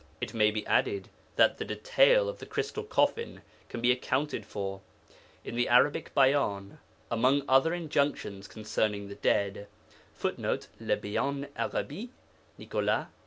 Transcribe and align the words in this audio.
It 0.19 0.33
may 0.33 0.49
be 0.49 0.65
added 0.65 1.09
that 1.35 1.59
the 1.59 1.63
detail 1.65 2.27
of 2.27 2.39
the 2.39 2.47
crystal 2.47 2.81
coffin 2.83 3.43
can 3.69 3.81
be 3.81 3.91
accounted 3.91 4.47
for. 4.47 4.81
In 5.43 5.53
the 5.53 5.69
Arabic 5.69 6.11
Bayan, 6.15 6.79
among 7.11 7.43
other 7.47 7.71
injunctions 7.75 8.47
concerning 8.47 9.09
the 9.09 9.15
dead, 9.21 9.67
[Footnote: 10.15 10.69
Le 10.79 10.97
Beyan 10.97 11.49
Arabi 11.55 12.09
(Nicolas), 12.57 13.05
p. 13.09 13.13